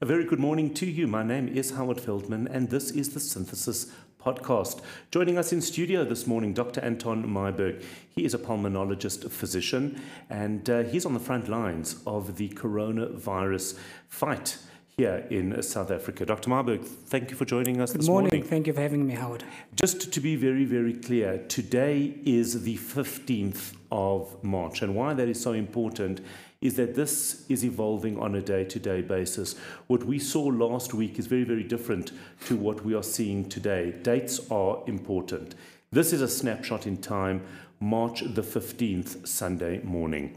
[0.00, 1.08] A very good morning to you.
[1.08, 3.90] My name is Howard Feldman, and this is the Synthesis
[4.24, 4.80] podcast.
[5.10, 6.80] Joining us in studio this morning, Dr.
[6.82, 7.82] Anton Meyberg.
[8.14, 10.00] He is a pulmonologist physician,
[10.30, 13.76] and uh, he's on the front lines of the coronavirus
[14.08, 14.58] fight
[14.96, 16.24] here in South Africa.
[16.24, 16.48] Dr.
[16.48, 18.30] Meyberg, thank you for joining us Good this morning.
[18.30, 18.48] morning.
[18.48, 19.42] Thank you for having me, Howard.
[19.74, 25.28] Just to be very, very clear, today is the 15th of March, and why that
[25.28, 26.20] is so important
[26.60, 29.54] is that this is evolving on a day to day basis.
[29.86, 32.12] What we saw last week is very, very different
[32.46, 33.94] to what we are seeing today.
[34.02, 35.54] Dates are important.
[35.92, 37.42] This is a snapshot in time,
[37.80, 40.36] March the 15th, Sunday morning.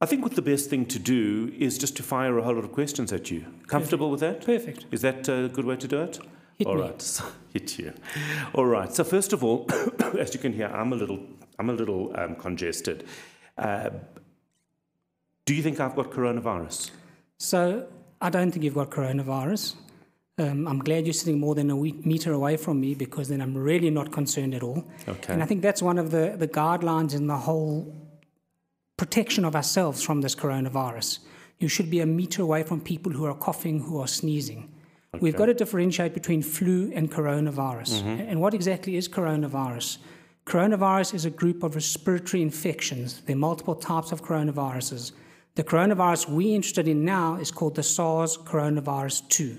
[0.00, 2.64] I think what the best thing to do is just to fire a whole lot
[2.64, 3.44] of questions at you.
[3.66, 4.44] Comfortable with that?
[4.44, 4.84] Perfect.
[4.92, 6.20] Is that a good way to do it?
[6.58, 6.82] Hit All me.
[6.82, 7.92] right, so hit you.
[8.54, 8.92] All right.
[8.94, 9.66] So first of all,
[10.18, 11.20] as you can hear, I'm a little,
[11.58, 13.04] I'm a little um, congested.
[13.58, 13.90] Uh,
[15.46, 16.90] do you think I've got coronavirus?
[17.38, 17.86] So,
[18.20, 19.74] I don't think you've got coronavirus.
[20.38, 23.56] Um, I'm glad you're sitting more than a meter away from me because then I'm
[23.56, 24.84] really not concerned at all.
[25.08, 25.32] Okay.
[25.32, 27.94] And I think that's one of the, the guidelines in the whole
[28.96, 31.20] protection of ourselves from this coronavirus.
[31.58, 34.68] You should be a meter away from people who are coughing, who are sneezing.
[35.14, 35.22] Okay.
[35.22, 38.02] We've got to differentiate between flu and coronavirus.
[38.28, 39.98] And what exactly is coronavirus?
[40.44, 43.22] Coronavirus is a group of respiratory infections.
[43.22, 45.12] There are multiple types of coronaviruses.
[45.56, 49.58] The coronavirus we're interested in now is called the SARS coronavirus 2.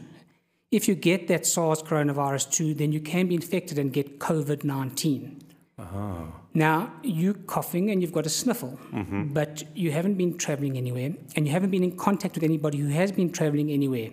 [0.69, 4.63] If you get that SARS coronavirus 2, then you can be infected and get COVID
[4.63, 5.41] 19.
[5.79, 6.25] Uh-huh.
[6.53, 9.33] Now, you're coughing and you've got a sniffle, mm-hmm.
[9.33, 12.89] but you haven't been traveling anywhere and you haven't been in contact with anybody who
[12.89, 14.11] has been traveling anywhere.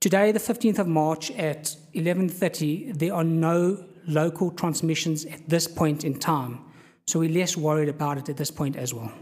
[0.00, 6.02] Today, the 15th of March at 11:30, there are no local transmissions at this point
[6.02, 6.58] in time.
[7.06, 9.12] So we're less worried about it at this point as well.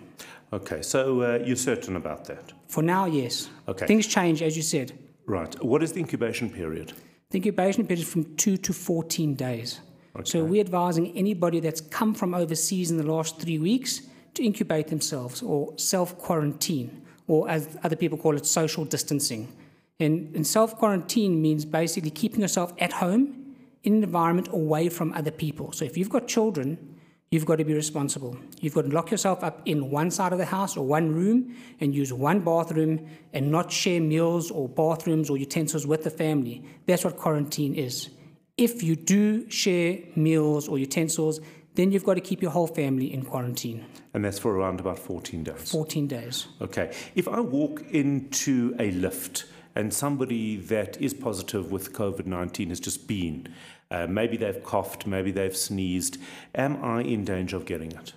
[0.53, 0.83] Okay.
[0.83, 2.53] So uh, you're certain about that?
[2.69, 3.49] For now, yes.
[3.69, 3.87] Okay.
[3.87, 4.93] Things change, as you said.
[5.27, 5.53] Right.
[5.65, 6.93] What is the incubation period?
[7.31, 9.81] The incubation period is from 2 to 14 days.
[10.15, 10.25] Okay.
[10.25, 14.03] So we're advising anybody that's come from overseas in the last three weeks
[14.35, 19.53] to incubate themselves or self quarantine, or as other people call it, social distancing.
[19.99, 25.13] And, and self quarantine means basically keeping yourself at home in an environment away from
[25.13, 25.73] other people.
[25.73, 26.96] So if you've got children,
[27.31, 28.37] you've got to be responsible.
[28.61, 31.57] You've got to lock yourself up in one side of the house or one room
[31.81, 36.65] and use one bathroom and not share meals or bathrooms or utensils with the family.
[36.87, 38.11] That's what quarantine is.
[38.57, 41.41] If you do share meals or utensils,
[41.75, 43.85] then you've got to keep your whole family in quarantine,
[44.15, 45.71] And that's for around about 14 days.
[45.71, 46.47] 14 days.
[46.63, 46.91] Okay.
[47.15, 49.45] If I walk into a lift
[49.75, 53.49] and somebody that is positive with COVID 19 has just been,
[53.91, 56.19] uh, maybe they've coughed, maybe they've sneezed,
[56.55, 58.13] am I in danger of getting it?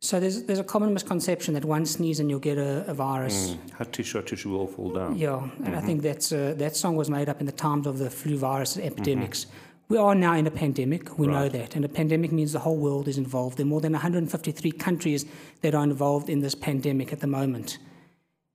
[0.00, 3.56] So there's, there's a common misconception that one sneeze and you'll get a, a virus.
[3.72, 5.16] How tissue, tissue will all fall down.
[5.16, 7.98] Yeah, and I think that's, uh, that song was made up in the times of
[7.98, 9.46] the flu virus epidemics.
[9.88, 11.74] We are now in a pandemic, we know that.
[11.74, 13.56] And a pandemic means the whole world is involved.
[13.56, 15.24] There are more than 153 countries
[15.62, 17.78] that are involved in this pandemic at the moment.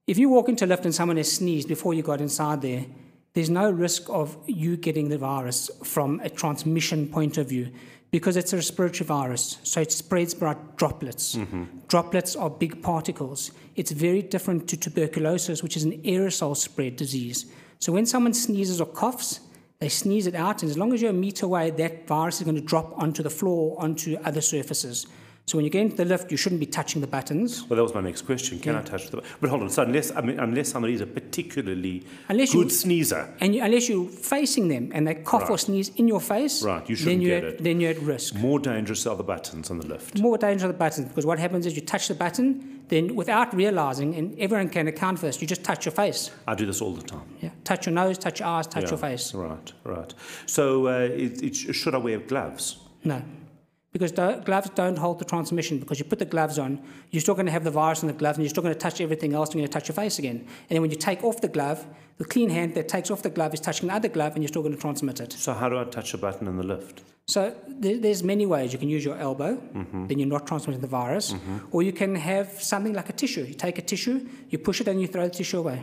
[0.06, 2.86] If you walk into a lift and someone has sneezed before you got inside there,
[3.34, 7.70] there's no risk of you getting the virus from a transmission point of view
[8.12, 11.34] because it's a respiratory virus, so it spreads by droplets.
[11.34, 11.64] Mm-hmm.
[11.88, 13.50] Droplets are big particles.
[13.74, 17.46] It's very different to tuberculosis, which is an aerosol spread disease.
[17.80, 19.40] So when someone sneezes or coughs,
[19.80, 22.44] they sneeze it out, and as long as you're a meter away, that virus is
[22.44, 25.08] going to drop onto the floor, onto other surfaces.
[25.46, 27.68] So when you get into the lift, you shouldn't be touching the buttons.
[27.68, 28.58] Well, that was my next question.
[28.60, 29.18] Can I touch the.
[29.18, 29.34] Buttons?
[29.42, 29.68] But hold on.
[29.68, 33.62] So, unless, I mean, unless somebody is a particularly Unless good you- sneezer, And you,
[33.62, 37.04] unless you're facing them and they cough or sneeze in your face, Right, you then,
[37.04, 37.62] shouldn't you're get at, it.
[37.62, 38.34] then you're at risk.
[38.36, 40.18] more dangerous are the buttons on the lift.
[40.18, 43.54] More dangerous of the buttons because what happens is you touch the button, then without
[43.54, 46.30] realizing, and everyone can account for this, you just touch your face.
[46.48, 47.22] I do this all the time.
[47.42, 47.50] Yeah.
[47.64, 49.34] Touch your nose, touch your eyes, touch Yeah, your face.
[49.34, 50.14] Right, right.
[50.46, 52.78] So, uh, it, it, should I wear gloves?
[53.04, 53.20] No.
[53.94, 56.82] Because do- gloves don't hold the transmission because you put the gloves on,
[57.12, 58.80] you're still going to have the virus in the glove and you're still going to
[58.86, 60.38] touch everything else and you're going to touch your face again.
[60.38, 61.86] And then when you take off the glove,
[62.18, 64.48] the clean hand that takes off the glove is touching the other glove and you're
[64.48, 65.32] still going to transmit it.
[65.32, 67.02] So, how do I touch a button in the lift?
[67.26, 68.72] So there's many ways.
[68.72, 70.08] You can use your elbow, mm-hmm.
[70.08, 71.58] then you're not transmitting the virus, mm-hmm.
[71.70, 73.44] or you can have something like a tissue.
[73.44, 75.82] You take a tissue, you push it, and you throw the tissue away.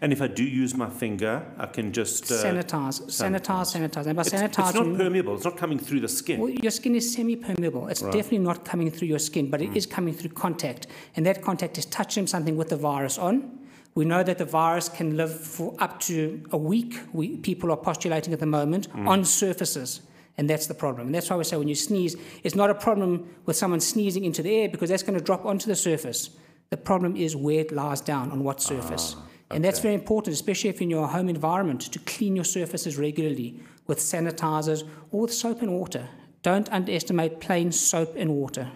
[0.00, 2.30] And if I do use my finger, I can just.
[2.30, 4.06] Uh, sanitize, sanitize, sanitize.
[4.06, 6.40] And by it's, it's not permeable, it's not coming through the skin.
[6.40, 7.88] well, your skin is semi-permeable.
[7.88, 9.76] It's definitely not coming through your skin, but it hmm.
[9.76, 13.58] is coming through contact, and that contact is touching something with the virus on.
[13.94, 16.98] We know that the virus can live for up to a week.
[17.14, 19.08] We, people are postulating at the moment hmm.
[19.08, 20.02] on surfaces.
[20.38, 21.06] And that's the problem.
[21.06, 22.14] And that's why we say when you sneeze,
[22.44, 25.46] it's not a problem with someone sneezing into the air because that's going to drop
[25.46, 26.28] onto the surface.
[26.68, 29.16] The problem is where it lies down, on what surface.
[29.16, 29.22] Ah.
[29.50, 33.60] And that's very important, especially if in your home environment, to clean your surfaces regularly
[33.86, 34.82] with sanitizers
[35.12, 36.08] or with soap and water.
[36.42, 38.70] Don't underestimate plain soap and water.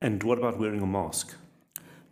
[0.00, 1.36] And what about wearing a mask?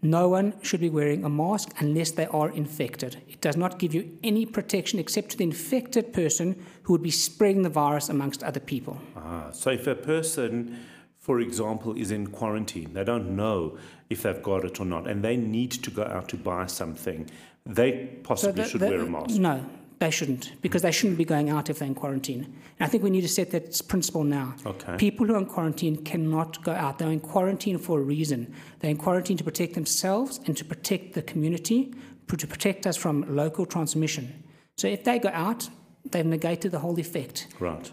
[0.03, 3.19] No one should be wearing a mask unless they are infected.
[3.29, 7.11] It does not give you any protection except to the infected person who would be
[7.11, 8.99] spreading the virus amongst other people.
[9.15, 10.79] Ah, so if a person,
[11.19, 13.77] for example, is in quarantine, they don't know
[14.09, 17.29] if they've got it or not, and they need to go out to buy something,
[17.67, 19.39] they possibly the- should the- wear a mask.
[19.39, 19.65] No,
[19.99, 22.45] they shouldn't, because they shouldn't be going out if they're in quarantine.
[22.45, 24.55] And I think we need to set that principle now.
[24.65, 24.97] Okay.
[24.97, 26.99] People who are in quarantine cannot go out.
[26.99, 28.55] They're in quarantine for a reason.
[28.81, 31.93] They're in quarantine to protect themselves and to protect the community,
[32.29, 34.45] to protect us from local transmission.
[34.77, 35.69] So if they go out,
[36.11, 37.49] they've negated the whole effect.
[37.59, 37.91] Right.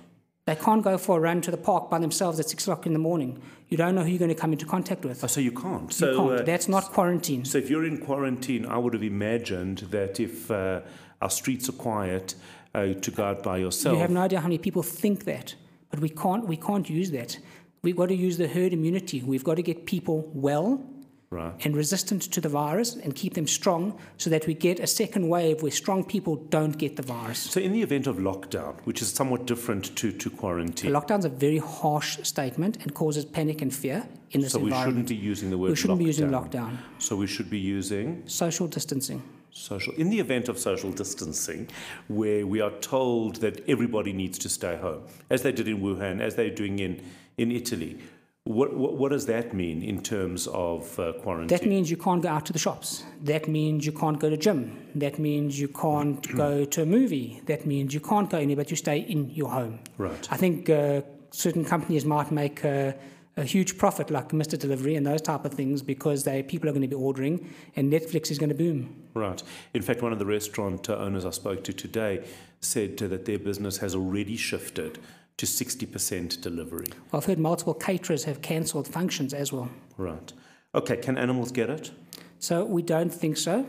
[0.47, 2.94] They can't go for a run to the park by themselves at six o'clock in
[2.94, 3.41] the morning.
[3.67, 5.21] You don't know who you're going to come into contact with.
[5.21, 5.83] Oh, so you can't.
[5.83, 6.39] You So, can't.
[6.39, 7.44] uh, That's not quarantine.
[7.44, 10.81] so if you're in quarantine, I would have imagined that if uh,
[11.21, 12.35] our streets are quiet,
[12.73, 13.95] uh, to go out by yourself.
[13.95, 15.55] You have no idea how many people think that,
[15.91, 16.47] but we can't.
[16.47, 17.38] We can't use that.
[17.81, 19.21] We've got to use the herd immunity.
[19.23, 20.81] We've got to get people well
[21.29, 21.53] right.
[21.65, 25.27] and resistant to the virus and keep them strong, so that we get a second
[25.27, 27.39] wave where strong people don't get the virus.
[27.39, 31.29] So in the event of lockdown, which is somewhat different to, to quarantine, lockdown's a
[31.29, 35.50] very harsh statement and causes panic and fear in this so we shouldn't be using
[35.50, 36.03] the word We shouldn't lockdown.
[36.03, 36.77] be using lockdown.
[37.00, 39.21] So we should be using Social distancing.
[39.51, 39.94] social.
[39.95, 41.68] In the event of social distancing,
[42.07, 46.21] where we are told that everybody needs to stay home, as they did in Wuhan,
[46.21, 47.01] as they're doing in,
[47.38, 47.97] in Italy,
[48.47, 51.47] what, what, what does that mean in terms of uh, quarantine?
[51.47, 53.03] That means you can't go out to the shops.
[53.23, 54.89] That means you can't go to gym.
[54.95, 57.41] That means you can't go to a movie.
[57.45, 59.79] That means you can't go anywhere, but you stay in your home.
[59.97, 60.27] right.
[60.31, 61.01] I think uh,
[61.31, 62.95] certain companies might make a,
[63.35, 64.57] a huge profit, like Mr.
[64.57, 67.91] Delivery and those type of things, because they people are going to be ordering, and
[67.91, 69.03] Netflix is going to boom.
[69.13, 69.44] Right.
[69.73, 72.25] In fact, one of the restaurant uh, owners I spoke to today
[72.61, 74.99] said that their business has already shifted
[75.37, 76.87] to 60% delivery.
[77.13, 79.69] I've heard multiple caterers have cancelled functions as well.
[79.97, 80.33] Right.
[80.73, 81.91] Okay, can animals get it?
[82.39, 83.65] So we don't think so.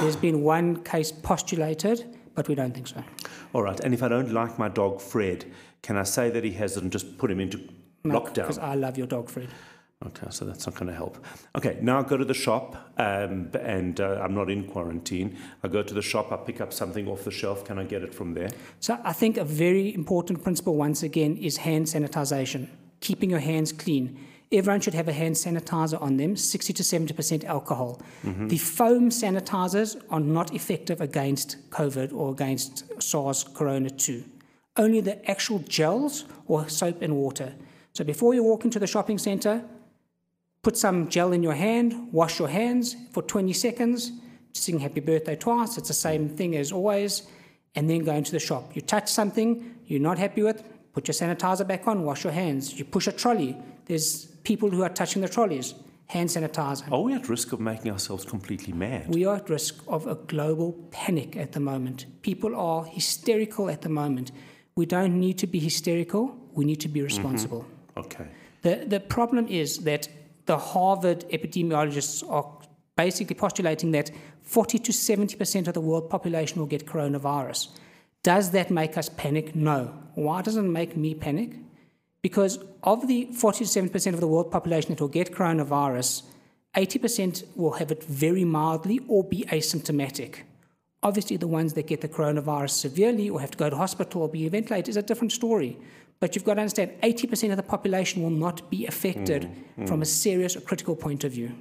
[0.00, 2.04] There's been one case postulated,
[2.34, 3.02] but we don't think so.
[3.52, 3.78] All right.
[3.80, 5.44] And if I don't like my dog Fred,
[5.82, 7.58] can I say that he has it and just put him into
[8.04, 8.34] lockdown?
[8.34, 9.48] Because I love your dog, Fred.
[10.06, 11.22] Okay, so that's not going to help.
[11.54, 15.36] Okay, now I go to the shop um, and uh, I'm not in quarantine.
[15.62, 17.66] I go to the shop, I pick up something off the shelf.
[17.66, 18.48] Can I get it from there?
[18.80, 22.68] So I think a very important principle, once again, is hand sanitization,
[23.00, 24.18] keeping your hands clean.
[24.50, 28.00] Everyone should have a hand sanitizer on them, 60 to 70% alcohol.
[28.24, 34.24] The foam sanitizers are not effective against COVID or against SARS Corona 2.
[34.76, 37.54] Only the actual gels or soap and water.
[37.92, 39.62] So before you walk into the shopping center,
[40.62, 44.12] put some gel in your hand, wash your hands for 20 seconds,
[44.52, 45.78] sing happy birthday twice.
[45.78, 47.22] It's the same thing as always.
[47.74, 48.74] And then go into the shop.
[48.74, 52.76] You touch something you're not happy with, put your sanitizer back on, wash your hands.
[52.76, 53.56] You push a trolley.
[53.86, 55.74] There's people who are touching the trolleys.
[56.06, 56.90] Hand sanitizer.
[56.90, 59.14] Are we at risk of making ourselves completely mad?
[59.14, 62.06] We are at risk of a global panic at the moment.
[62.22, 64.32] People are hysterical at the moment.
[64.74, 67.04] We don't need to be hysterical, we need to be mm-hmm.
[67.04, 67.64] responsible.
[67.96, 68.26] Okay.
[68.62, 70.08] The, the problem is that
[70.46, 72.46] the Harvard epidemiologists are
[72.96, 74.10] basically postulating that
[74.42, 77.68] 40 to 70% of the world population will get coronavirus.
[78.22, 79.54] Does that make us panic?
[79.54, 79.94] No.
[80.14, 81.52] Why doesn't it make me panic?
[82.22, 86.24] Because of the 40 to 70% of the world population that will get coronavirus,
[86.76, 90.40] 80% will have it very mildly or be asymptomatic.
[91.02, 94.28] Obviously, the ones that get the coronavirus severely or have to go to hospital or
[94.28, 95.78] be ventilated is a different story.
[96.20, 99.50] But you've got to understand 80% of the population will not be affected
[99.86, 101.52] from a serious or critical point of view.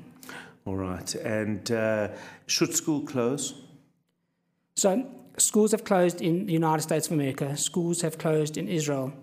[0.66, 1.16] All right.
[1.16, 2.10] And uh,
[2.46, 3.54] should school close?
[4.76, 5.06] So,
[5.38, 9.14] schools have closed in the United States of America, schools have closed in Israel.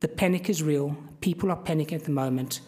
[0.00, 0.96] The panic is real.
[1.20, 2.60] People are panicking at the moment.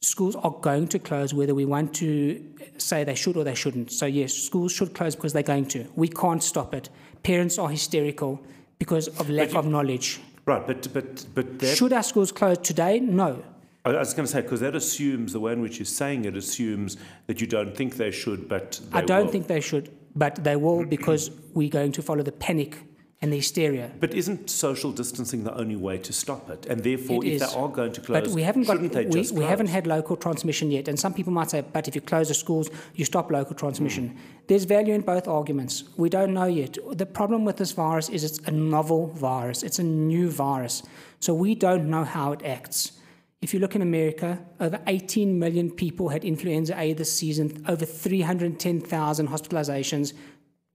[0.00, 2.42] Schools are going to close whether we want to
[2.78, 3.92] say they should or they shouldn't.
[3.92, 5.86] So, yes, schools should close because they're going to.
[5.94, 6.88] We can't stop it.
[7.22, 8.40] Parents are hysterical
[8.78, 10.20] because of lack you- of knowledge.
[10.44, 13.00] Right, but but but that Should our schools close today?
[13.00, 13.42] No.
[13.84, 16.36] I was going to say because that assumes the way in which you're saying it
[16.36, 16.96] assumes
[17.26, 19.32] that you don't think they should, but they I don't will.
[19.32, 22.78] think they should, but they will because we're going to follow the panic
[23.22, 23.92] and the hysteria.
[24.00, 26.66] But isn't social distancing the only way to stop it?
[26.66, 27.52] And therefore, It if is.
[27.52, 29.68] they are going to close, But we haven't got shouldn't they we, just we haven't
[29.68, 30.88] had local transmission yet.
[30.88, 34.18] And some people might say, but if you close the schools, you stop local transmission.
[34.48, 35.84] There's value in both arguments.
[35.96, 36.76] We don't know yet.
[36.90, 39.62] The problem with this virus is it's a novel virus.
[39.62, 40.82] It's a new virus.
[41.20, 42.92] So we don't know how it acts.
[43.40, 47.84] If you look in America, over 18 million people had influenza A this season, over
[47.84, 50.12] 310,000 hospitalizations,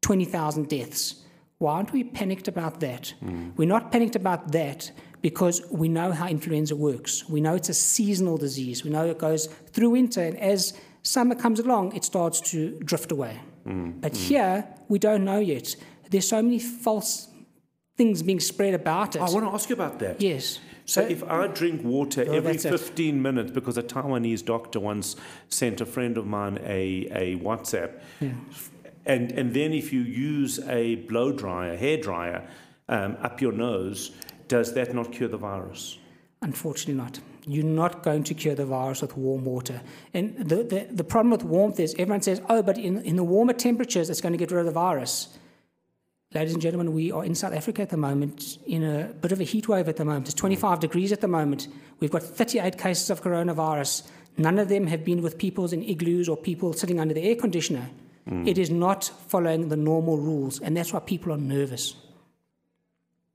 [0.02, 1.24] 20,000 deaths.
[1.60, 3.14] Why aren't we panicked about that?
[3.56, 7.28] We're not panicked about that because we know how influenza works.
[7.28, 8.84] We know it's a seasonal disease.
[8.84, 13.12] We know it goes through winter, and as summer comes along, it starts to drift
[13.12, 13.40] away.
[13.66, 14.18] Mm, but mm.
[14.18, 15.76] here, we don't know yet.
[16.12, 17.28] There's so many false
[17.96, 19.22] things being spread about it.
[19.22, 20.22] I want to ask you about that.
[20.22, 20.60] yes.
[20.86, 22.72] So if I drink water Oh, every that's it.
[22.72, 25.18] 15 minutes, because a Taiwanese doctor once
[25.50, 28.00] sent a friend of mine a, a WhatsApp,
[29.08, 32.48] and, and then if you use a blow dryer, hair dryer,
[32.90, 34.12] um, up your nose,
[34.48, 35.98] does that not cure the virus?
[36.42, 37.20] Unfortunately, not.
[37.46, 39.82] You're not going to cure the virus with warm water.
[40.14, 43.24] And the, the, the problem with warmth is everyone says, oh, but in, in the
[43.24, 45.38] warmer temperatures, it's going to get rid of the virus.
[46.34, 49.40] Ladies and gentlemen, we are in South Africa at the moment in a bit of
[49.40, 50.28] a heat wave at the moment.
[50.28, 51.70] It's 25 degrees at the moment.
[52.02, 54.10] We've got 38 cases of coronavirus.
[54.38, 57.36] None of them have been with people in igloos or people sitting under the air
[57.36, 57.90] conditioner.
[58.46, 61.96] It is not following the normal rules, and that's why people are nervous.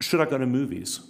[0.01, 1.01] Should I go to movies?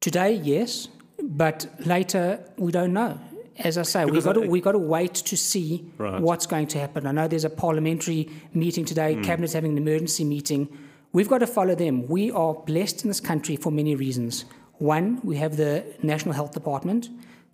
[0.00, 0.88] Today, yes,
[1.20, 3.18] but later we don't know.
[3.58, 6.20] As I say, we've got, to, we've got to wait to see Right.
[6.20, 7.06] what's going to happen.
[7.08, 9.22] I know there's a parliamentary meeting today, Hmm.
[9.22, 10.68] Cabinet's having an emergency meeting.
[11.12, 12.06] We've got to follow them.
[12.06, 14.44] We are blessed in this country for many reasons.
[14.74, 17.08] One, we have the National Health Department.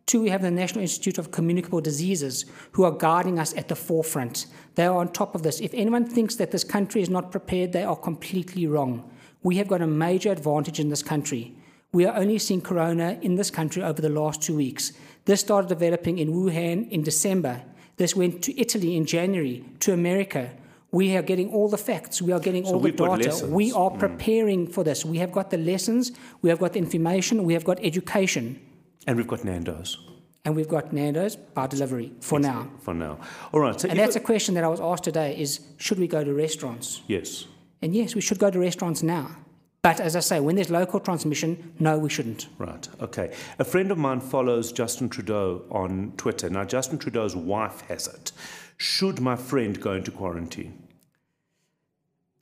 [0.06, 3.76] Two, we have the National Institute of Communicable Diseases who are guarding us at the
[3.76, 4.46] forefront.
[4.75, 5.61] They are on top of this.
[5.61, 9.11] If anyone thinks that this country is not prepared, they are completely wrong.
[9.42, 11.56] We have got a major advantage in this country.
[11.92, 14.92] We are only seeing corona in this country over the last two weeks.
[15.25, 17.62] This started developing in Wuhan in December.
[17.96, 20.50] This went to Italy in January, to America.
[20.90, 22.20] We are getting all the facts.
[22.20, 23.46] We are getting all the data.
[23.46, 25.04] We are preparing for this.
[25.04, 28.61] We have got the lessons, we have got the information, we have got education,
[29.06, 29.99] And we've got Nando's
[30.44, 32.68] and we've got Nando's by delivery for now.
[32.80, 33.18] for now.
[33.52, 33.80] All right.
[33.80, 36.32] So And that's a question that I was asked today is should we go to
[36.34, 37.00] restaurants?
[37.06, 37.46] yes.
[37.82, 39.37] And yes, we should go to restaurants now.
[39.82, 42.49] But as I say, when there's local transmission, no, we shouldn't.
[42.56, 42.88] Right.
[43.02, 43.34] Okay.
[43.58, 46.49] A friend of mine follows Justin Trudeau on Twitter.
[46.49, 48.32] Now, Justin Trudeau's wife has it.
[48.78, 50.82] Should my friend go into quarantine?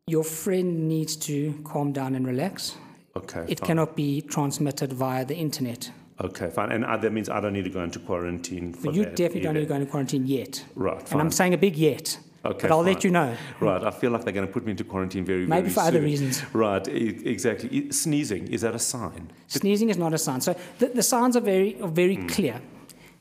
[0.07, 2.77] Your friend needs to calm down and relax.
[3.17, 3.45] Okay.
[3.49, 3.67] It fine.
[3.67, 5.91] cannot be transmitted via the internet.
[6.23, 6.71] Okay, fine.
[6.73, 9.41] And uh, that means I don't need to go into quarantine for you that definitely
[9.41, 9.61] don't either.
[9.61, 10.65] need to go into quarantine yet.
[10.75, 11.21] Right, And.
[11.21, 12.19] I'm saying a big yet.
[12.45, 13.37] Okay, but I'll let you know.
[13.61, 15.49] Right, I feel like they're going to put me into quarantine very, soon.
[15.49, 16.43] Maybe very for other reasons.
[16.53, 17.91] Right, e- exactly.
[17.93, 19.31] Sneezing, is that a sign?
[19.47, 20.41] Sneezing is not a sign.
[20.41, 22.27] So the, the signs are very, are very Hmm.
[22.27, 22.61] clear.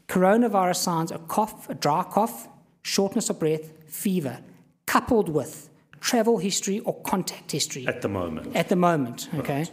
[0.07, 2.47] Coronavirus signs are cough, a dry cough,
[2.81, 4.39] shortness of breath, fever,
[4.87, 8.55] coupled with travel history or contact history At the moment.
[8.55, 9.29] at the moment.
[9.35, 9.67] Okay.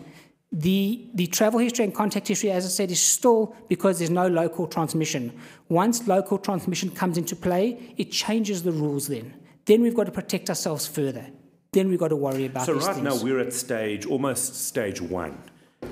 [0.51, 4.29] The, the travel history and contact history, as I said, is still because there's no
[4.29, 5.39] local transmission.
[5.69, 9.35] Once local transmission comes into play, it changes the rules then.
[9.67, 11.27] Then we've got to protect ourselves further.
[11.73, 13.05] Then we've got to worry about So right things.
[13.05, 15.37] now we're at stage, almost stage one.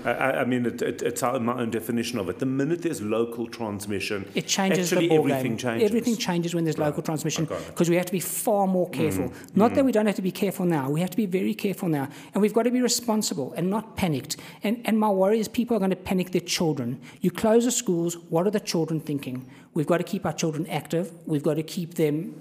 [0.05, 0.11] I,
[0.43, 2.39] I mean, it, it, it's our- my own definition of it.
[2.39, 5.59] The minute there's local transmission, It changes actually the ball everything game.
[5.59, 5.89] changes.
[5.91, 7.47] Everything changes when there's local transmission.
[7.47, 7.67] Mm-hmm.
[7.71, 9.33] because we have to be far more careful.
[9.55, 10.91] Not that we don't have to be careful now.
[10.91, 13.97] We have to be very careful now, and we've got to be responsible and not
[13.97, 14.37] panicked.
[14.63, 17.01] And and my worry is people are going to panic their children.
[17.21, 18.17] You close the schools.
[18.29, 19.47] What are the children thinking?
[19.75, 21.13] We've got to keep our children active.
[21.27, 22.35] We've got to keep them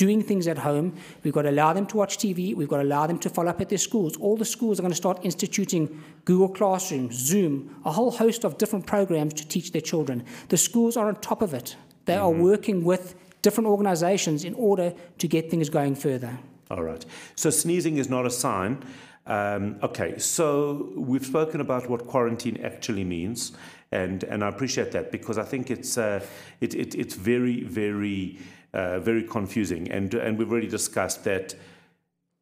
[0.00, 0.94] doing things at home.
[1.22, 2.54] We've got to allow them to watch TV.
[2.54, 4.16] We've got to allow them to follow up at their schools.
[4.16, 8.56] All the schools are going to start instituting Google Classroom, Zoom, a whole host of
[8.56, 10.24] different programs to teach their children.
[10.48, 11.76] The schools are on top of it.
[12.06, 16.38] They are working with different organizations in order to get things going further.
[16.70, 17.04] All right.
[17.34, 18.82] So sneezing is not a sign.
[19.26, 23.52] Um, okay, so we've spoken about what quarantine actually means,
[23.92, 26.24] and, and I appreciate that because I think it's, uh,
[26.60, 28.38] it, it, it's very, very,
[28.72, 29.90] uh, very confusing.
[29.90, 31.54] And, and we've already discussed that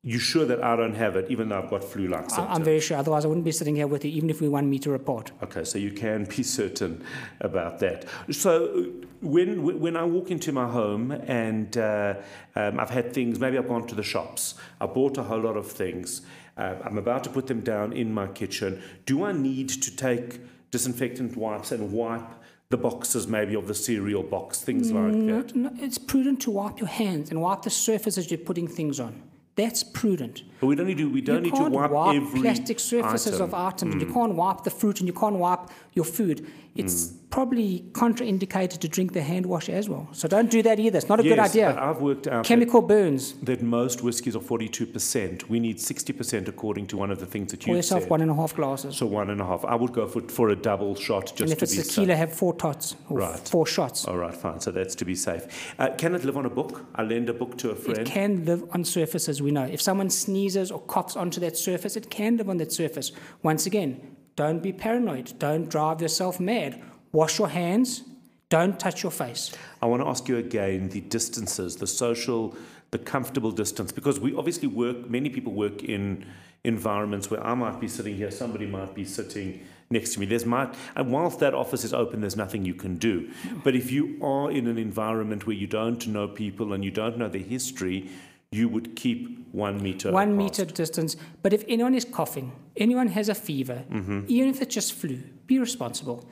[0.05, 2.59] you're sure that I don't have it, even though I've got flu like I- symptoms.
[2.59, 4.69] I'm very sure, otherwise, I wouldn't be sitting here with you, even if we want
[4.69, 5.33] me to report.
[5.43, 7.05] Okay, so you can be certain
[7.41, 8.05] about that.
[8.31, 12.15] So when when I walk into my home and uh,
[12.55, 15.57] um, I've had things, maybe I've gone to the shops, I bought a whole lot
[15.57, 16.23] of things.
[16.57, 18.81] Uh, I'm about to put them down in my kitchen.
[19.05, 22.29] Do I need to take disinfectant wipes and wipe
[22.71, 25.57] the boxes, maybe of the cereal box, things like that?
[25.57, 29.23] No, it's prudent to wipe your hands and wipe the surfaces you're putting things on.
[29.57, 30.43] That's prudent.
[30.61, 31.11] But we don't need to.
[31.11, 33.43] We don't you need to wipe, wipe every plastic surfaces item.
[33.43, 33.95] of items.
[33.95, 34.15] You mm.
[34.15, 35.61] can't wipe the fruit and you can't wipe
[35.95, 36.47] your food.
[36.77, 37.28] It's mm.
[37.31, 40.09] Probably contraindicated to drink the hand wash as well.
[40.13, 40.97] So don't do that either.
[40.99, 41.79] It's not a good idea.
[41.79, 43.35] I've worked out that, Chemical burns.
[43.43, 45.49] that most whiskies are 42%.
[45.49, 48.11] We need 60% according to one of the things that Pour you yourself said.
[48.11, 48.97] one and a half glasses.
[48.97, 49.65] So one and a half.
[49.65, 52.07] I would go for, for a double shot just and if to it's be tequila,
[52.09, 52.19] safe.
[52.19, 53.39] have four tots or Right.
[53.49, 54.07] four shots.
[54.07, 54.61] All right, fine.
[54.61, 55.75] So that's to be safe.
[55.79, 56.87] Uh, can it live on a book?
[56.95, 57.99] I lend a book to a friend.
[57.99, 59.65] It can live on surfaces, we know.
[59.65, 63.13] If someone sneezes or coughs onto that surface, it can live on that surface.
[63.43, 65.35] Once again, don't be paranoid.
[65.39, 66.81] Don't drive yourself mad.
[67.13, 68.03] Wash your hands.
[68.49, 69.53] Don't touch your face.
[69.83, 72.57] I want to ask you again the distances, the social,
[72.91, 76.25] the comfortable distance, because we obviously work, many people work in
[76.65, 80.27] environments where I might be sitting here, somebody might be sitting next to me.
[80.27, 83.31] There's might, and whilst that office is open, there's nothing you can do.
[83.65, 87.19] But if you are in an environment where you don't know people and you don't
[87.19, 88.11] know their history,
[88.51, 90.11] you would keep one meter.
[90.11, 90.39] One apart.
[90.39, 91.17] meter distance.
[91.43, 94.25] But if anyone is coughing, anyone has a fever, mm-hmm.
[94.27, 96.29] even if it's just flu, be responsible.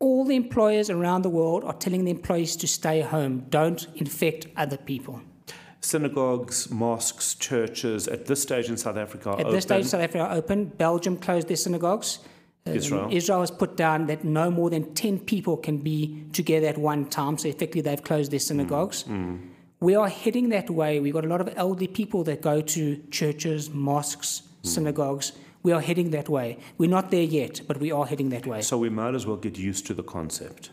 [0.00, 3.46] All the employers around the world are telling the employees to stay home.
[3.48, 5.20] Don't infect other people.
[5.80, 9.88] Synagogues, mosques, churches, at this stage in South Africa, are At this stage, open.
[9.88, 10.64] South Africa are open.
[10.64, 12.20] Belgium closed their synagogues.
[12.66, 13.08] Um, Israel.
[13.12, 17.06] Israel has put down that no more than 10 people can be together at one
[17.06, 17.36] time.
[17.36, 19.04] So effectively, they've closed their synagogues.
[19.04, 19.48] Mm, mm.
[19.80, 21.00] We are heading that way.
[21.00, 24.66] We've got a lot of elderly people that go to churches, mosques, mm.
[24.66, 25.32] synagogues.
[25.64, 26.58] We are heading that way.
[26.76, 28.60] We're not there yet, but we are heading that way.
[28.60, 30.70] So we might as well get used to the concept.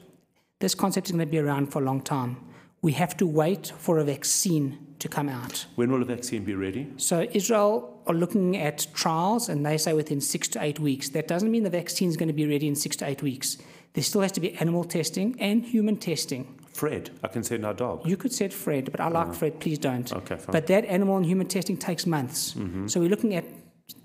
[0.59, 2.37] This concept is going to be around for a long time.
[2.81, 5.65] We have to wait for a vaccine to come out.
[5.75, 6.91] When will a vaccine be ready?
[6.97, 11.09] So Israel are looking at trials, and they say within six to eight weeks.
[11.09, 13.57] That doesn't mean the vaccine is going to be ready in six to eight weeks.
[13.93, 16.59] There still has to be animal testing and human testing.
[16.73, 18.07] Fred, I can send our dog.
[18.07, 19.35] You could set Fred, but I like mm.
[19.35, 19.59] Fred.
[19.59, 20.11] Please don't.
[20.11, 20.51] Okay, fine.
[20.51, 22.53] But that animal and human testing takes months.
[22.53, 22.87] Mm-hmm.
[22.87, 23.45] So we're looking at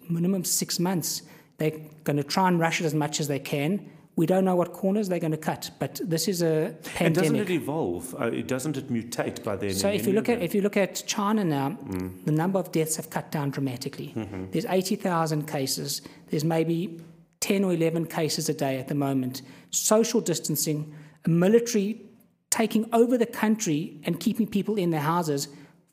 [0.09, 1.23] minimum six months.
[1.59, 3.91] They're going to try and rush it as much as they can.
[4.17, 7.01] We don't know what corners they're going to cut, but this is a pandemic.
[7.01, 8.15] and doesn't it evolve?
[8.19, 9.75] Uh, it doesn't it mutate by then?
[9.75, 11.77] So if you look at if you look at China now,
[12.25, 14.15] the number of deaths have cut down dramatically.
[14.53, 16.01] There's 80,000 cases.
[16.31, 16.99] There's maybe
[17.41, 19.43] 10 or 11 cases a day at the moment.
[19.71, 20.95] Social distancing,
[21.27, 22.01] a military
[22.49, 25.49] taking over the country and keeping people in their houses,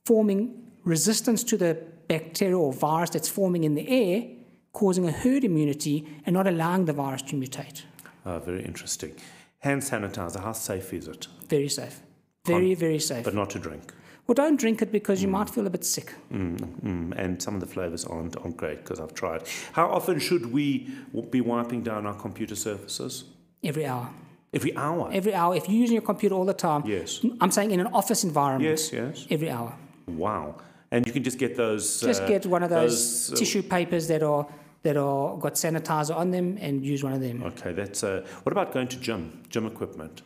[0.06, 0.54] forming
[0.86, 4.26] resistance to the bacteria or virus that's forming in the air,
[4.74, 7.84] causing a herd immunity and not allowing the virus to mutate.
[8.26, 9.14] Ah, very interesting.
[9.60, 11.28] Hand sanitizer, how safe is it?
[11.50, 12.02] Very safe.
[12.46, 13.24] Very, very safe.
[13.24, 13.94] But not to drink.
[14.28, 16.14] Well, don't drink it because you might feel a bit sick.
[16.32, 19.44] Mm, and some of the flavors aren't, aren't great because I've tried.
[19.74, 20.90] How often should we
[21.30, 23.26] be wiping down our computer surfaces?
[23.64, 24.10] Every hour.
[24.54, 25.10] Every hour?
[25.12, 25.56] Every hour.
[25.56, 27.26] If you're using your computer all the time, yes.
[27.42, 29.28] I'm saying in an office environment, Yes, yes.
[29.30, 29.76] every hour.
[30.08, 30.56] Wow.
[30.94, 32.02] And you can just get those.
[32.02, 34.46] Just uh, get one of those, those, uh, tissue papers that are
[34.84, 37.42] that are got sanitizer on them and use one of them.
[37.44, 38.04] Okay, that's.
[38.04, 39.42] Uh, what about going to gym?
[39.50, 40.22] Gym equipment?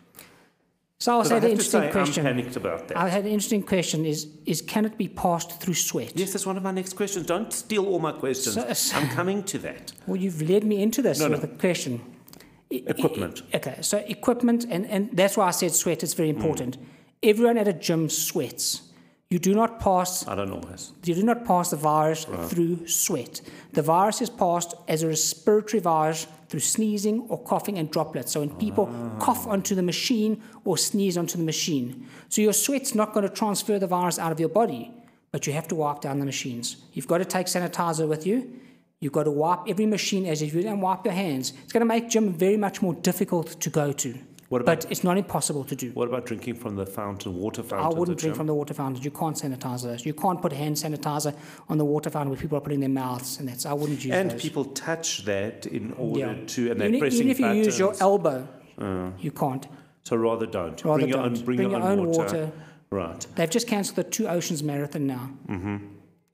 [1.00, 2.26] So I'll 'Cause say I the interesting say, question.
[2.28, 2.98] I'm panicked about that.
[2.98, 6.12] I had an interesting question: is is can it be passed through sweat?
[6.16, 7.26] Yes, that's one of my next questions.
[7.28, 8.56] Don't steal all my questions.
[8.56, 9.94] So- so- I'm coming to that.
[10.08, 11.58] Well, you've led me into this No, with no.
[11.60, 12.02] question.
[12.72, 13.44] I- I- Equipment.
[13.54, 16.18] Okay, so equipment, and, and that's why I said sweat is Mm.
[16.18, 16.78] very important.
[17.24, 18.82] Everyone at a gym sweats.
[19.30, 20.94] You do not pass I don't always.
[21.04, 23.42] You do not pass the virus through sweat.
[23.74, 28.32] The virus is passed as a respiratory virus through sneezing or coughing and droplets.
[28.32, 29.20] So when people ah.
[29.20, 32.08] cough onto the machine or sneeze onto the machine.
[32.30, 34.94] So your sweat's not going to transfer the virus out of your body,
[35.34, 36.78] but you have to wipe down the machines.
[36.94, 38.50] You've got to take sanitizer with you.
[39.02, 41.52] You've got to wipe every machine as if you don't wipe your hands.
[41.64, 44.18] It's going to make gym very much more difficult to go to.
[44.50, 45.92] What about- but it's not impossible to do.
[45.94, 47.92] What about drinking from the fountain, water fountain?
[47.94, 49.04] I wouldn't drink from the water fountain.
[49.04, 50.06] You can't sanitize those.
[50.06, 51.34] You can't put hand sanitizer
[51.68, 54.14] on the water fountain where people are putting their mouths, and that's I wouldn't use
[54.14, 54.42] And those.
[54.42, 56.46] people touch that in order Yeah.
[56.48, 59.68] to, and they're even, pressing even if you use your elbow, Uh, you can't.
[60.04, 60.82] so rather don't.
[60.86, 61.38] Rather bring your don't.
[61.40, 62.52] own, bring, your, own, water.
[62.90, 65.32] Right, They've just cancelled the Two Oceans Marathon now.
[65.50, 65.78] Mm-hmm.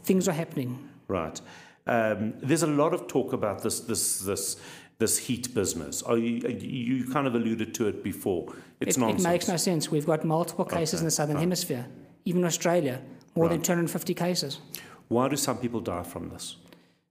[0.04, 0.78] Things are happening.
[1.08, 1.42] right.
[1.86, 4.56] Um, there's a lot of talk about this, this, this,
[5.00, 6.02] this heat business.
[6.04, 8.54] Are you, you kind of alluded to it before.
[8.80, 9.90] It's it, it makes no sense.
[9.90, 11.86] We've got multiple cases in the Southern Hemisphere,
[12.26, 13.02] even Australia,
[13.36, 14.60] more than 250 cases.
[15.08, 16.58] Why do some people die from this?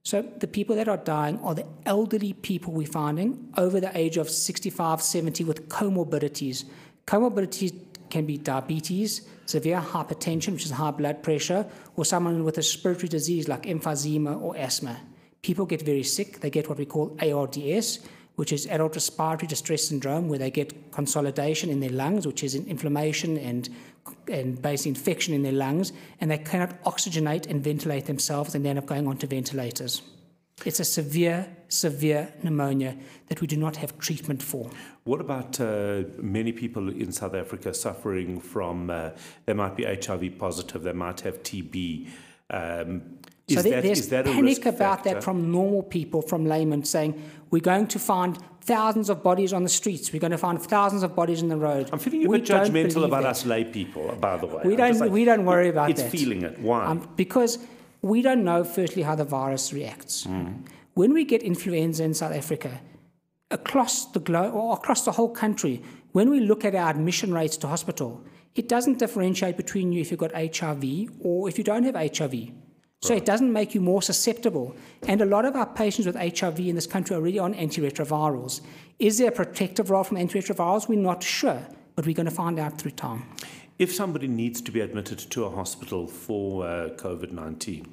[0.05, 4.17] So the people that are dying are the elderly people we're finding over the age
[4.17, 6.65] of 65, 70 with comorbidities.
[7.07, 7.73] Comorbidities
[8.09, 11.65] can be diabetes, severe hypertension, which is high blood pressure,
[11.95, 14.99] or someone with a respiratory disease like emphysema or asthma.
[15.43, 16.39] People get very sick.
[16.39, 17.99] They get what we call ARDS,
[18.35, 22.55] which is adult respiratory distress syndrome, where they get consolidation in their lungs, which is
[22.55, 23.69] an inflammation and
[24.27, 28.69] and basically infection in their lungs, and they cannot oxygenate and ventilate themselves, and they
[28.69, 30.01] end up going onto ventilators.
[30.65, 32.95] It's a severe, severe pneumonia
[33.27, 34.69] that we do not have treatment for.
[35.03, 39.09] What about uh, many people in South Africa suffering from, uh,
[39.45, 42.09] they might be HIV positive, they might have TB?
[42.49, 43.19] Um,
[43.55, 45.13] so there, that, there's is that panic about factor?
[45.15, 49.63] that from normal people, from laymen, saying we're going to find thousands of bodies on
[49.63, 50.13] the streets.
[50.13, 51.89] We're going to find thousands of bodies in the road.
[51.91, 53.29] I'm feeling a we bit judgmental about that.
[53.29, 54.61] us lay people, by the way.
[54.65, 56.13] We don't- like, we don't worry about it's that.
[56.13, 56.59] It's feeling it.
[56.59, 56.85] Why?
[56.85, 57.59] Um, because
[58.01, 60.25] we don't know, firstly, how the virus reacts.
[60.25, 60.65] Mm.
[60.93, 62.79] When we get influenza in South Africa,
[63.51, 67.57] across the globe or across the whole country, when we look at our admission rates
[67.57, 68.23] to hospital,
[68.55, 70.83] it doesn't differentiate between you if you've got HIV
[71.21, 72.51] or if you don't have HIV.
[73.03, 74.75] So it doesn't make you more susceptible.
[75.09, 78.61] And a lot of our patients with HIV in this country are already on antiretrovirals.
[78.97, 80.87] Is there a protective role from antiretrovirals?
[80.87, 81.61] We're not sure,
[81.95, 83.23] but we're going to find out through time.
[83.79, 87.91] if somebody needs to be admitted to a hospital for uh, COVID 19,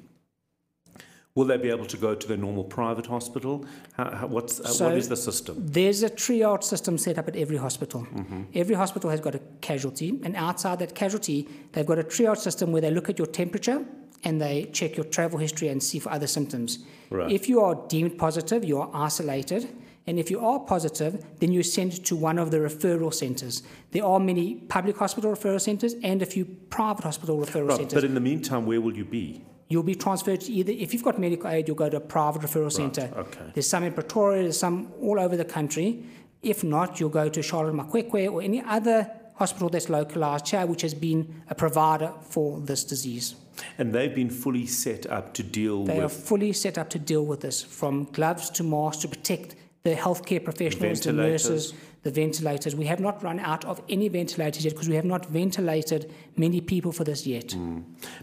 [1.35, 3.65] will they be able to go to their normal private hospital?
[3.97, 5.55] How, how, what's, uh, So- what is the system?
[5.59, 8.07] There's a triage system set up at every hospital.
[8.53, 12.71] Every hospital has got a casualty, and outside that casualty, they've got a triage system
[12.71, 13.83] where they look at your temperature
[14.23, 16.79] and they check your travel history and see for other symptoms.
[17.09, 17.31] Right.
[17.31, 19.67] If you are deemed positive, you are isolated.
[20.07, 23.61] And if you are positive, then you're sent to one of the referral centres.
[23.91, 27.93] There are many public hospital referral centres and a few private hospital referral Right, centres.
[27.93, 29.43] but in the meantime, where will you be?
[29.69, 32.41] You'll be transferred to either, if you've got medical aid, you'll go to a private
[32.41, 33.09] referral centre.
[33.15, 33.51] okay.
[33.53, 36.03] There's some in Pretoria, there's some all over the country.
[36.41, 40.81] If not, you'll go to Charlotte Maxeke or any other hospital that's localised here, which
[40.81, 43.35] has been a provider for this disease.
[43.77, 46.99] And they've been fully set up to deal with They are fully set up to
[46.99, 52.11] deal with this, from gloves to masks to protect the healthcare professionals, the nurses, the
[52.11, 52.75] ventilators.
[52.75, 56.61] We have not run out of any ventilators yet because we have not ventilated many
[56.61, 57.55] people for this yet.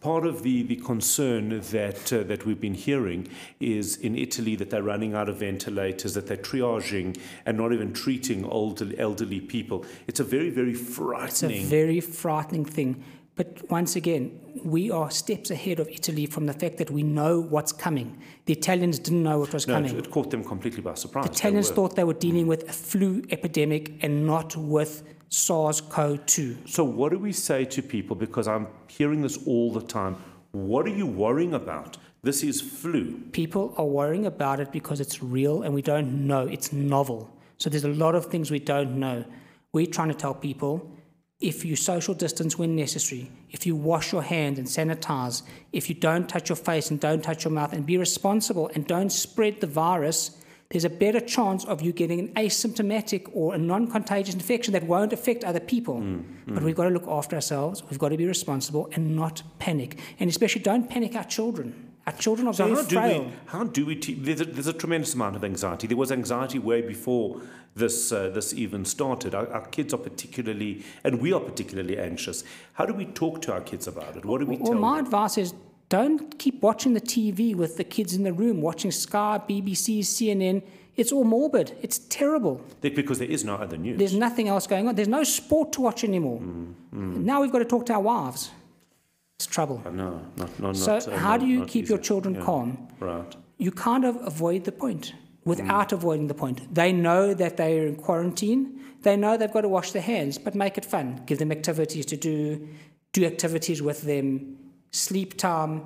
[0.01, 3.29] Part of the, the concern that, uh, that we've been hearing
[3.61, 7.93] is in Italy that they're running out of ventilators, that they're triaging and not even
[7.93, 9.85] treating older, elderly people.
[10.07, 11.63] It's a very, very frightening.
[11.63, 13.05] It's a very frightening thing.
[13.39, 17.41] But once again, we are steps ahead of Italy from the fact that we know
[17.41, 18.19] what's coming.
[18.47, 19.97] The Italians didn't know what was no, it, coming.
[19.97, 21.27] it caught them completely by surprise.
[21.27, 25.81] The Italians were- thought they were dealing with a flu epidemic and not with SARS
[25.81, 26.57] CoV 2.
[26.67, 28.17] So, what do we say to people?
[28.17, 30.17] Because I'm hearing this all the time.
[30.51, 31.97] What are you worrying about?
[32.25, 33.21] This is flu.
[33.31, 36.49] People are worrying about it because it's real and we don't know.
[36.49, 37.31] It's novel.
[37.59, 39.25] So there's a lot of things we don't know.
[39.73, 40.91] We're trying to tell people
[41.41, 45.95] if you social distance when necessary, if you wash your hands and sanitize, if you
[45.95, 49.61] don't touch your face and don't touch your mouth and be responsible and don't spread
[49.61, 50.37] the virus,
[50.71, 54.83] there's a better chance of you getting an asymptomatic or a non contagious infection that
[54.83, 56.01] won't affect other people.
[56.01, 56.55] Mm, mm.
[56.55, 59.99] But we've got to look after ourselves, we've got to be responsible and not panic.
[60.19, 61.88] And especially don't panic our children.
[62.09, 63.33] Our children are So very how do we?
[63.47, 63.95] How do we?
[63.95, 65.87] Te- there's, a, there's a tremendous amount of anxiety.
[65.87, 67.43] There was anxiety way before
[67.77, 69.35] this uh, this even started.
[69.35, 72.45] Our, our kids are particularly, and we are particularly anxious.
[72.73, 74.25] How do we talk to our kids about it?
[74.25, 75.05] What do we Well, tell my them?
[75.05, 75.53] advice is
[75.91, 80.63] don't keep watching the TV with the kids in the room, watching Sky, BBC, CNN.
[80.97, 81.77] It's all morbid.
[81.83, 82.63] It's terrible.
[82.81, 83.99] Because there is no other news.
[83.99, 84.95] There's nothing else going on.
[84.95, 86.41] There's no sport to watch anymore.
[86.41, 86.75] Mm,
[87.31, 88.51] Now we've got to talk to our wives.
[89.41, 89.81] It's trouble.
[89.93, 92.89] no, not, not, So, not, uh, how do you keep your children Yeah, calm?
[92.99, 93.37] Right.
[93.59, 95.13] You kind of avoid the point
[95.45, 95.93] without Mm.
[95.99, 96.75] avoiding the point.
[96.75, 98.81] They know that they are in quarantine.
[99.03, 101.23] They know they've got to wash their hands, but make it fun.
[101.27, 102.67] Give them activities to do,
[103.13, 104.57] do activities with them,
[104.91, 105.83] sleep time,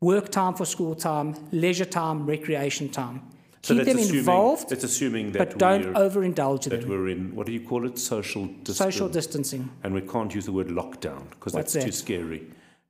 [0.00, 3.22] work time for school time, leisure time, recreation time.
[3.62, 6.88] So Keep them assuming, involved, That's assuming that but don't we're, overindulge that them.
[6.90, 8.00] we're in what do you call it?
[8.00, 8.78] Social distance.
[8.78, 9.70] Social distancing.
[9.84, 12.42] and we can't use the word lockdown because What's that's too scary.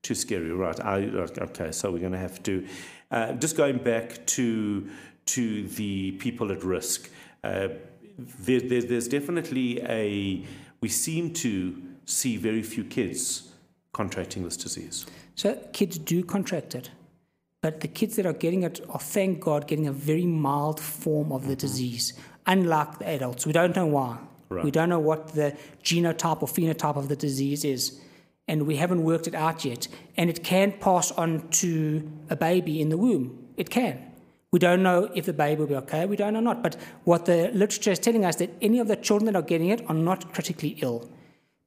[0.02, 0.80] Too scary, right?
[0.80, 2.66] I, okay, so we're going to have to
[3.10, 4.88] uh, just going back to
[5.26, 7.10] to the people at risk.
[7.44, 7.68] Uh,
[8.18, 10.44] there, there, there's definitely a.
[10.80, 13.52] We seem to see very few kids
[13.92, 15.06] contracting this disease.
[15.34, 16.90] So kids do contract it,
[17.60, 21.32] but the kids that are getting it are, thank God, getting a very mild form
[21.32, 22.14] of the disease,
[22.46, 23.46] unlike the adults.
[23.46, 24.18] We don't know why.
[24.48, 24.64] Right.
[24.64, 28.00] We don't know what the genotype or phenotype of the disease is,
[28.48, 29.88] and we haven't worked it out yet.
[30.16, 33.46] And it can pass on to a baby in the womb.
[33.56, 33.98] It can.
[34.52, 36.06] We don't know if the baby will be okay.
[36.06, 36.62] We don't know not.
[36.62, 39.68] But what the literature is telling us that any of the children that are getting
[39.68, 41.08] it are not critically ill.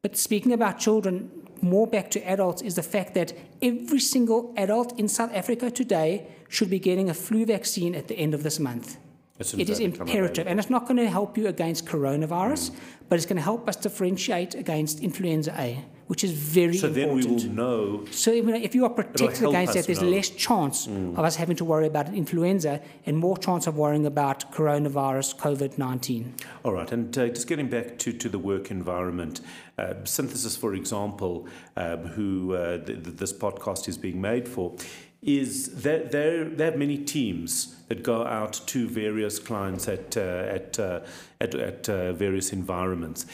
[0.02, 1.32] But speaking about children,
[1.62, 3.32] more back to adults, is the fact that
[3.62, 8.16] every single adult in South Africa today should be getting a flu vaccine at the
[8.16, 8.98] end of this month.
[9.40, 11.48] It's soon It as is they become imperative, and it's not going to help you
[11.48, 12.76] against coronavirus, Mm.
[13.08, 15.86] but it's going to help us differentiate against influenza A.
[16.08, 17.44] which is very So then we important.
[17.48, 18.06] will know.
[18.12, 20.08] So if you are protected against that, there's know.
[20.08, 20.16] Mm.
[20.16, 24.52] less chance of us having to worry about influenza and more chance of worrying about
[24.52, 26.32] coronavirus, COVID-19.
[26.64, 29.42] All right, and uh, just getting back to, to the work environment,
[29.78, 34.76] uh, Synthesis, for example, um, who uh, th- th- this podcast is being made for,
[35.22, 40.22] is that they they have many teams that go out to various clients at uh,
[40.58, 41.00] at uh,
[41.40, 43.26] at, at uh, various environments.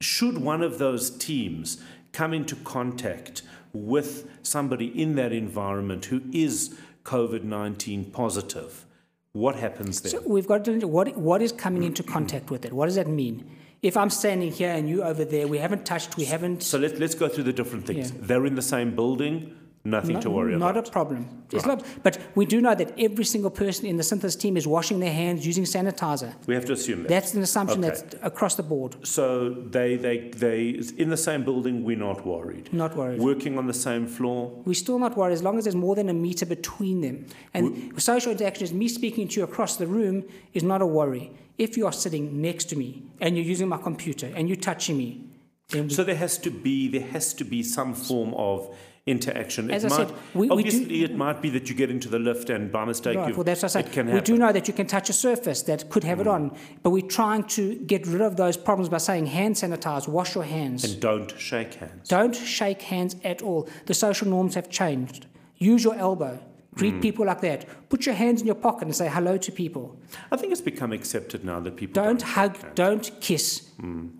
[0.00, 1.80] Should one of those teams
[2.12, 8.84] come into contact with somebody in that environment who is COVID nineteen positive,
[9.32, 10.12] what happens then?
[10.12, 12.72] So we've got to what, what is coming into contact with it.
[12.72, 13.50] What does that mean?
[13.80, 16.62] If I'm standing here and you over there, we haven't touched, we haven't.
[16.62, 18.12] So let, let's go through the different things.
[18.12, 18.18] Yeah.
[18.20, 20.74] They're in the same building, nothing not, to worry not about.
[20.74, 21.42] Not a problem.
[21.52, 24.66] It's not, but we do know that every single person in the synthesis team is
[24.66, 26.34] washing their hands using sanitizer.
[26.46, 27.08] we have to assume that.
[27.08, 27.88] That's an assumption Okay.
[28.00, 28.96] that's across the board.
[29.06, 32.72] so they, they, they, in the same building, we're not worried.
[32.72, 33.20] Not worried.
[33.20, 36.08] Working on the same floor, We're still not worried as long as there's more than
[36.08, 37.26] a meter between them.
[37.52, 41.32] And social interaction is me speaking to you across the room is not a worry.
[41.58, 44.96] If you are sitting next to me and you're using my computer and you're touching
[44.96, 45.24] me,
[45.68, 48.74] then we, so there has to be there has to be some form of
[49.06, 49.70] interaction.
[49.70, 51.90] As it I might, said, we- we do- obviously it might be that you get
[51.90, 53.92] into the lift and by mistake right, you, well, that's what I it say.
[53.92, 54.22] can We happen.
[54.22, 54.26] Mm.
[54.26, 57.06] do know that you can touch a surface that could have it on, but we're
[57.06, 60.84] trying to get rid of those problems by saying hand sanitize, wash your hands.
[60.84, 62.08] and don't shake hands.
[62.08, 63.68] Don't shake hands at all.
[63.86, 65.26] The social norms have changed.
[65.58, 66.38] Use your elbow.
[66.74, 67.02] Greet Mm.
[67.02, 67.66] people like that.
[67.90, 69.96] Put your hands in your pocket and say hello to people.
[70.30, 73.68] I think it's become accepted now that people Don't don't, hug, don't kiss.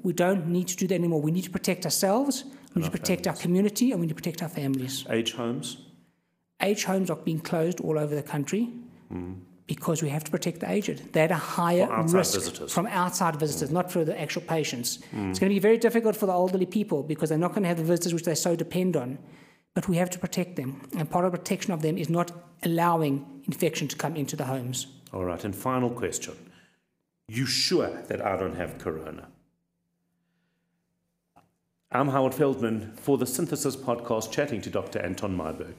[0.03, 1.23] We don't need to do that anymore.
[1.23, 4.23] We need to protect ourselves, we need to protect our community, and we need to
[4.23, 5.05] protect our families.
[5.11, 5.79] Age homes.
[6.61, 8.71] Age homes are being closed all over the country
[9.13, 9.37] mm.
[9.67, 11.13] because we have to protect the aged.
[11.13, 12.73] They're at a higher risk visitors.
[12.73, 13.73] from outside visitors, mm.
[13.73, 14.99] not for the actual patients.
[15.13, 15.31] Mm.
[15.31, 17.69] It's going to be very difficult for the elderly people because they're not going to
[17.69, 19.19] have the visitors which they so depend on.
[19.75, 20.83] But we have to protect them.
[20.97, 22.31] And part of protection of them is not
[22.63, 24.87] allowing infection to come into the homes.
[25.13, 26.35] All right, and final question.
[27.29, 29.29] You sure that I don't have corona?
[31.95, 34.99] I'm Howard Feldman for the Synthesis Podcast, chatting to Dr.
[35.01, 35.75] Anton Meyberg.